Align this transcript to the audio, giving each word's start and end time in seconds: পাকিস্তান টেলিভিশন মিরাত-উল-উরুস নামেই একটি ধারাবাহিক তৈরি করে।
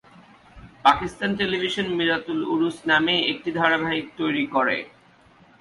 পাকিস্তান 0.85 1.31
টেলিভিশন 1.39 1.87
মিরাত-উল-উরুস 1.97 2.77
নামেই 2.91 3.21
একটি 3.31 3.49
ধারাবাহিক 3.59 4.05
তৈরি 4.19 4.43
করে। 4.55 4.77